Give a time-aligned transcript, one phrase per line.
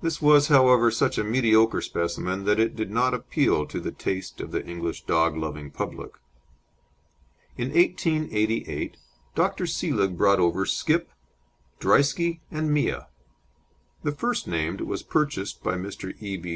[0.00, 4.40] This was, however, such a mediocre specimen that it did not appeal to the taste
[4.40, 6.12] of the English dog loving public.
[7.56, 8.96] In 1888
[9.34, 9.66] Dr.
[9.66, 11.10] Seelig brought over Skip,
[11.80, 13.08] Drieske, and Mia.
[14.04, 16.14] The first named was purchased by Mr.
[16.22, 16.36] E.
[16.36, 16.48] B.